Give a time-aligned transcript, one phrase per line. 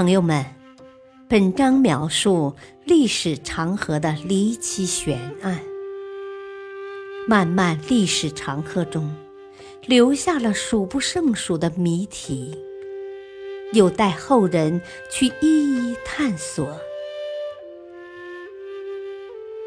[0.00, 0.42] 朋友们，
[1.28, 2.54] 本章描述
[2.86, 5.60] 历史长河的离奇悬案，
[7.28, 9.14] 漫漫历史长河中，
[9.82, 12.58] 留下了数不胜数的谜题，
[13.74, 16.80] 有待后人去一一探索。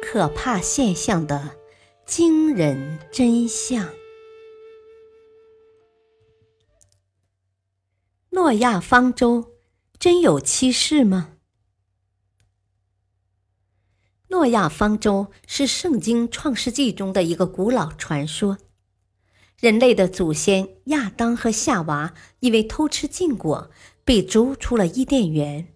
[0.00, 1.50] 可怕现象的
[2.06, 3.86] 惊人真相。
[8.30, 9.44] 诺亚方舟
[9.98, 11.30] 真有其事吗？
[14.28, 18.58] 诺亚方舟是圣经创世纪中的一个古老传说。
[19.58, 23.70] 人类的祖先亚当和夏娃因为偷吃禁果，
[24.04, 25.68] 被逐出了伊甸园。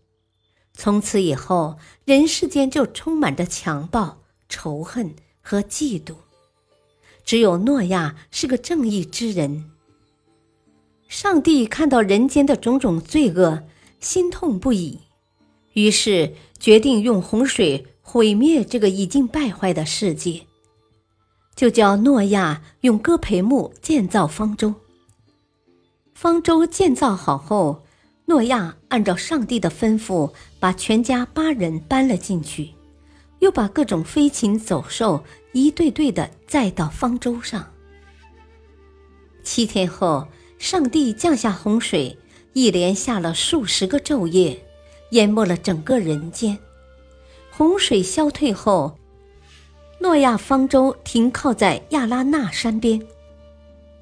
[0.74, 4.24] 从此以后，人世间就充满着强暴。
[4.50, 6.14] 仇恨和嫉妒，
[7.22, 9.70] 只有诺亚是个正义之人。
[11.06, 13.64] 上帝看到人间的种种罪恶，
[14.00, 15.00] 心痛不已，
[15.72, 20.42] 于是决定用洪水毁灭这个已经败坏的世界，
[21.54, 24.74] 就叫诺亚用戈培木建造方舟。
[26.14, 27.84] 方舟建造好后，
[28.26, 32.70] 诺亚按照上帝的吩咐，把全家八人搬了进去。
[33.40, 37.72] 又把各种飞禽走兽一对对的载到方舟上。
[39.44, 40.26] 七天后，
[40.58, 42.18] 上帝降下洪水，
[42.58, 44.66] 一连下了数十个昼夜，
[45.10, 46.58] 淹没了整个人间。
[47.52, 48.98] 洪水消退后，
[50.00, 53.00] 诺亚方舟停靠在亚拉纳山边。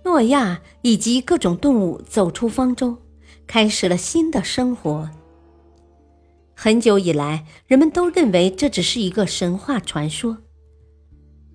[0.04, 2.96] 诺亚以及各种动物走出方舟，
[3.46, 5.10] 开始了新的生活。
[6.54, 10.38] 很久以来，人们都认为这只是一个神话传说。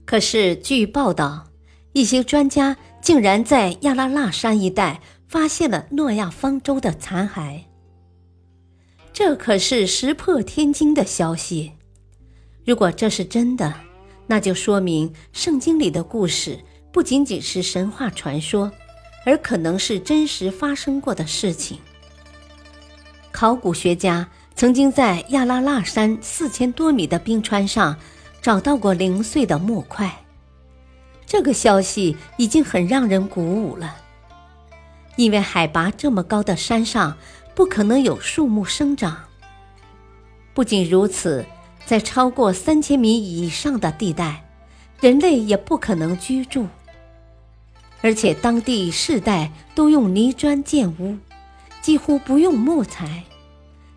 [0.05, 1.47] 可是，据报道，
[1.93, 7.61] 一些专家竟然在亚拉腊山一带发现了诺亚方舟的残骸。
[9.13, 11.71] 这可是石破天惊的消息。
[12.65, 13.73] 如果这是真的，
[14.27, 16.59] 那就说明圣经里的故事
[16.91, 18.69] 不仅仅是神话传说，
[19.25, 21.79] 而可能是真实发生过的事情。
[23.31, 24.29] 考古学家。
[24.53, 27.97] 曾经在亚拉腊山四千多米的冰川上
[28.41, 30.23] 找到过零碎的木块，
[31.25, 34.00] 这个消息已经很让人鼓舞了。
[35.15, 37.17] 因为海拔这么高的山上
[37.53, 39.25] 不可能有树木生长。
[40.53, 41.45] 不仅如此，
[41.85, 44.43] 在超过三千米以上的地带，
[44.99, 46.67] 人类也不可能居住。
[48.01, 51.17] 而且当地世代都用泥砖建屋，
[51.81, 53.23] 几乎不用木材。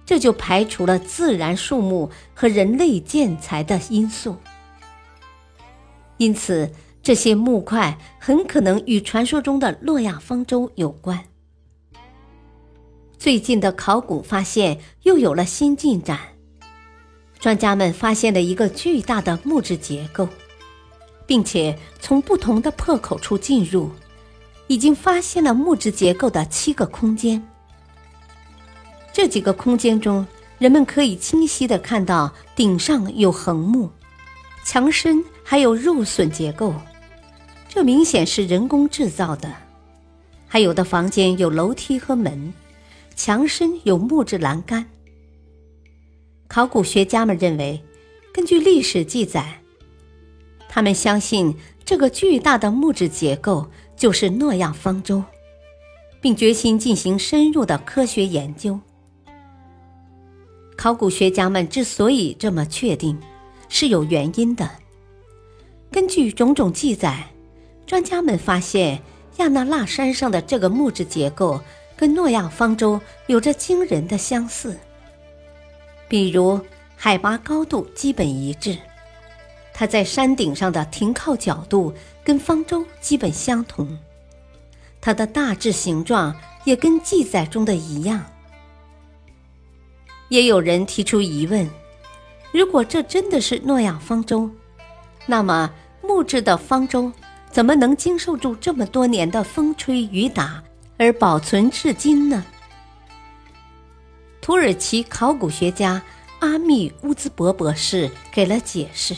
[0.06, 4.36] 这就排除了自然树木和人类建材的因素，
[6.18, 6.70] 因此
[7.04, 11.22] 这些木块很可能与传说中的诺亚方舟有关。
[13.18, 16.18] 最近的考古发现又有了新进展，
[17.38, 20.26] 专家们发现了一个巨大的木质结构，
[21.26, 23.90] 并且从不同的破口处进入，
[24.66, 27.46] 已经发现了木质结构的七个空间。
[29.12, 30.26] 这几个空间中，
[30.58, 33.90] 人们可以清晰地看到顶上有横木，
[34.64, 36.74] 墙身还有肉笋结构，
[37.74, 39.52] 这明显是人工制造的。
[40.46, 42.54] 还有的房间有楼梯和门，
[43.16, 44.86] 墙身有木质栏杆。
[46.46, 47.82] 考古学家们认为，
[48.32, 49.60] 根据历史记载，
[50.68, 51.52] 他们相信
[51.84, 55.20] 这个巨大的木质结构就是诺亚方舟，
[56.20, 58.78] 并决心进行深入的科学研究。
[60.76, 63.18] 考古学家们之所以这么确定，
[63.68, 64.70] 是有原因的。
[65.90, 67.26] 根据种种记载，
[67.86, 69.00] 专家们发现
[69.36, 71.60] 亚那腊山上的这个木质结构
[71.96, 74.78] 跟诺亚方舟有着惊人的相似。
[76.08, 76.60] 比如，
[76.96, 78.78] 海拔高度基本一致，
[79.72, 83.98] 它在山顶上的停靠角度跟方舟基本相同，
[85.00, 86.34] 它的大致形状
[86.64, 88.24] 也跟记载中的一样。
[90.28, 91.68] 也有人提出疑问：
[92.52, 94.48] 如果这真的是诺亚方舟，
[95.26, 95.70] 那么
[96.02, 97.12] 木质的方舟
[97.54, 100.60] 怎么能经受住这么多年的风吹雨打
[100.98, 102.44] 而保存至今呢？
[104.40, 106.02] 土耳其考古学家
[106.40, 109.14] 阿密乌兹博博士给了解释：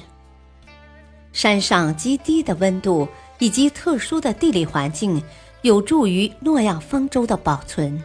[1.33, 5.23] 山上极低的温度以及特殊的地理环境
[5.63, 7.99] 有助于诺亚方舟的保存。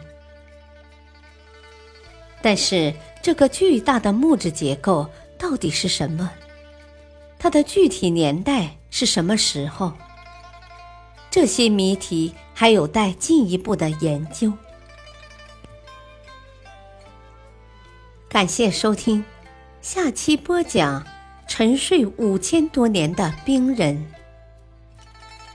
[2.40, 2.90] 但是，
[3.20, 5.06] 这个巨大的木质结构
[5.36, 6.30] 到底是什么？
[7.38, 9.92] 它的具体年代是什么时候？
[11.32, 14.52] 这些谜题还有待进一步的研究。
[18.28, 19.24] 感谢收听，
[19.80, 21.06] 下期播讲
[21.48, 24.12] 沉睡五千多年的冰人。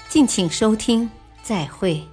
[0.09, 1.07] 敬请收听，
[1.43, 2.03] 再会。